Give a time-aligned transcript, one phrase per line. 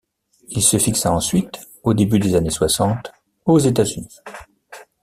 [0.49, 3.11] Il se fixa ensuite, au début des années soixante,
[3.45, 4.17] aux États-Unis.